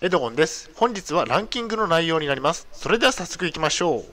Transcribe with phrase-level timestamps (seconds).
[0.00, 0.70] エドゴンです。
[0.76, 2.68] 本日はランキングの内容になります。
[2.70, 4.04] それでは早速いきましょう。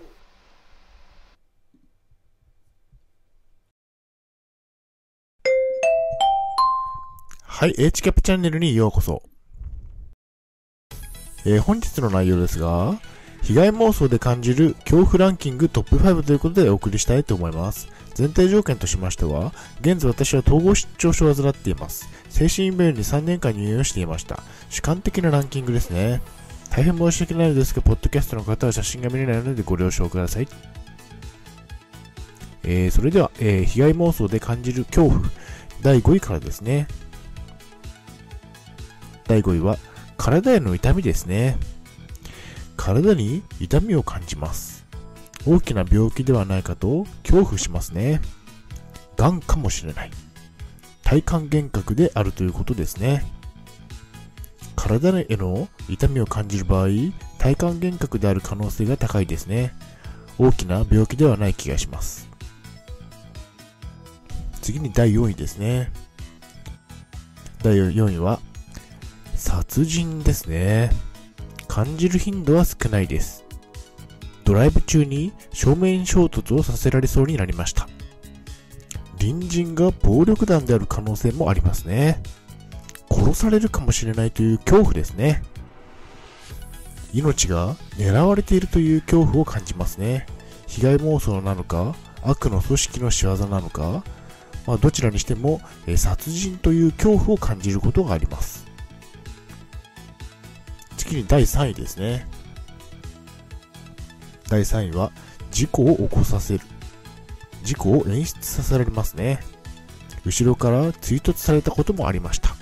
[7.44, 9.22] はい、H キャップチャンネルにようこそ。
[11.46, 13.00] えー本日の内容ですが、
[13.46, 17.88] 被害妄想で感じる恐怖ランキングトップ5ということでお送りしたいと思います。
[18.18, 22.10] 前提条件としましては、現在私は統合失調症を患っています。
[22.30, 24.42] 精神病院に3年間入院をしていました。
[24.72, 26.24] 主観的なランキングですね。
[26.72, 30.48] 大変申し訳ないですが、ポッドキャストの方は写真が見れないのでご了承ください。
[32.64, 35.22] えー、それでは、えー被害妄想で感じる恐怖、
[35.84, 36.88] 第5位からですね。
[39.28, 39.78] 第5位は、
[40.18, 41.58] 体への痛みですね。
[42.86, 44.86] 体に痛みを感じます。
[45.48, 48.22] 大きな病気ではないかと恐怖しますね。
[49.18, 50.12] 癌かもしれない。
[51.04, 53.26] 体幹幻覚であるということですね。
[54.76, 56.90] 体への痛みを感じる場合、
[57.40, 59.74] 体幹幻覚である可能性が高いですね。
[60.38, 62.30] 大きな病気ではない気がします。
[64.62, 65.92] 次に第4位ですね。
[67.64, 68.40] 第4位は、
[69.34, 70.92] 殺人ですね。
[71.76, 73.44] 感じる頻度は少ないです。
[74.46, 77.90] ドライブ中に正面衝突をさせられそうになりました。
[79.20, 82.24] 隣人が暴力団である可能性もありますね。
[83.12, 85.44] 殺されるかもしれないという恐怖ですね。
[87.14, 90.28] 命が狙われているという恐怖を感じますね。
[90.68, 91.94] 被害妄想なのか、
[92.24, 94.02] 悪の組織の仕業なのか、
[94.66, 98.65] まあ、どちらにしても、え殺人という恐怖を感じることがあります。
[101.06, 102.28] 次に第3位ですね。
[104.50, 105.12] 第3位は、
[105.52, 106.62] 事故を起こさせる。
[107.64, 109.40] 事故を演出させられますね。
[110.26, 112.56] 後ろから追突されたこともありました。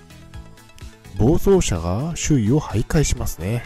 [1.17, 3.63] 暴走車が周囲を徘徊しますね。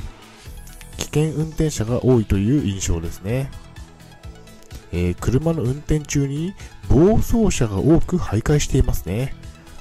[0.97, 3.49] 危険運転者が多いという印象ですね。
[4.91, 6.53] えー車の運転中に
[6.87, 9.33] 暴走車が多く徘徊していますね。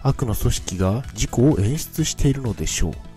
[0.03, 3.16] 悪の組織が事故を演出しているのでしょう。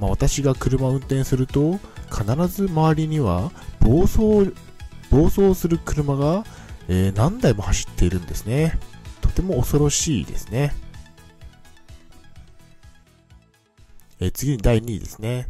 [0.00, 1.78] まあ、私が車を運転すると
[2.10, 4.52] 必ず周りには暴走
[5.10, 6.44] 暴走する車が、
[6.88, 8.78] えー何台も走っているんですね。
[9.20, 10.72] とても恐ろしいですね、
[14.20, 15.48] えー次に第2位ですね。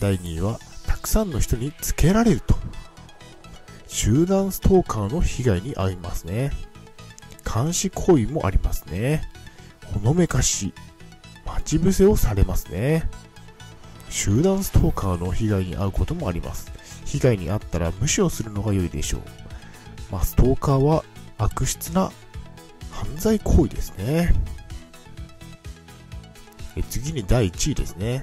[0.00, 2.56] 第2位はたくさんの人につけられると。
[3.86, 6.52] 集団ストーカーの被害に遭いますね。
[7.44, 9.22] 監視行為もありますね。
[9.84, 10.72] ほのめかし。
[11.60, 13.08] 待ち伏せをされますね。
[14.08, 16.72] 集団ストーカーの被害に遭うこともあります。
[17.04, 19.20] 被害に遭ったら無視をするのが良いでしょう。
[20.10, 21.04] まあ、ストーカーは
[21.38, 22.10] 悪質な
[22.90, 24.34] 犯罪行為ですね。
[26.76, 28.22] え次に第1位ですね。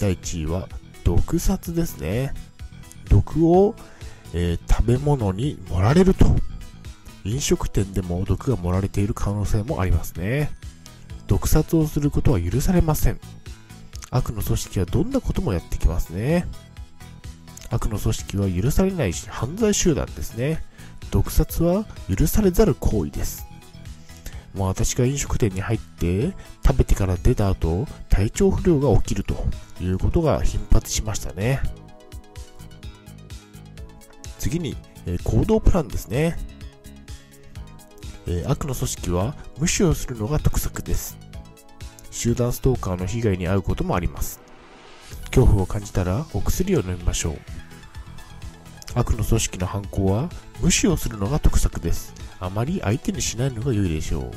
[0.00, 0.68] 第1位は
[1.04, 2.34] 毒殺ですね。
[3.08, 3.76] 毒を、
[4.34, 6.26] えー食べ物に盛られると。
[7.24, 10.50] 飲食店でも毒が盛られている可能性もありますね。
[11.26, 13.18] 毒殺をすることは許されません。
[14.10, 16.46] 悪の組織はどんなこともやってきますね。
[17.70, 20.62] 悪の組織は許されないし犯罪集団ですね。
[21.10, 23.46] 毒殺は許されざる行為です。
[24.54, 26.32] まあ私が飲食店に入って
[26.64, 29.34] 食べてから出た後、体調不良が起きると
[29.80, 31.60] いうことが頻発しましたね。
[34.38, 34.76] 次に、
[35.06, 36.36] え行動プランですね。
[38.26, 41.18] えー悪の組織は無視をするのが得策です。
[42.10, 44.40] 集団ストーカーの被害に遭うこともあります。
[45.26, 47.38] 恐怖を感じたらお薬を飲みましょう。
[48.94, 52.14] 悪の組織の犯行は無視をするのが得策です。
[52.40, 54.30] あまり相手にしないのが良いでしょう。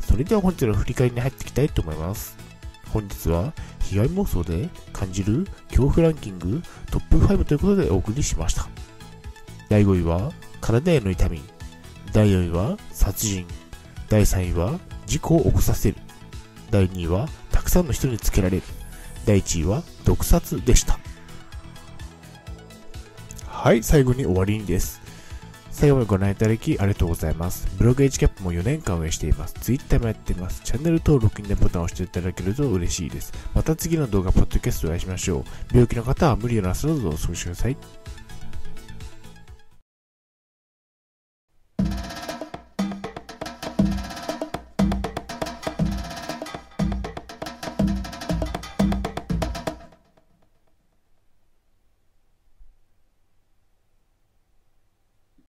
[0.00, 2.36] それでは本日の振り返りに入っていきたいと思います。
[2.92, 8.68] 本日は被害妄想で感じる恐怖ランキングトップ5ということでお送りしました。
[9.68, 11.42] 第5位は体への痛み。
[12.12, 13.46] 第4位は殺人。
[14.08, 15.96] 第3位は事故を起こさせる。
[16.70, 18.62] 第2位はたくさんの人につけられる。
[19.26, 20.98] 第1位は毒殺でした。
[23.46, 25.00] はい、最後に終わりにです。
[25.70, 27.66] 最後までご覧いただきありがとうございます。
[27.78, 29.54] ブログ h キャップも4年間運営しています。
[29.54, 30.60] Twitter もやっています。
[30.62, 33.32] チャンネル登録にボタンを押していただけると嬉しいです。
[33.54, 35.44] また次の動画、ポッドキャストでお会いしましょう。
[35.72, 37.76] 病気の方は無理をなさらずお過ごしください。